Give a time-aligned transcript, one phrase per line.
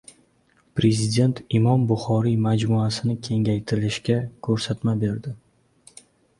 [0.79, 5.39] Prezident Imom Buxoriy majmuasini kengaytirishga ko‘rsatma berdi